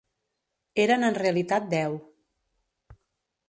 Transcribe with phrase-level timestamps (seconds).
[0.83, 2.01] Eren en realitat deu.